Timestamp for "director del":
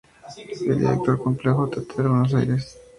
0.61-1.17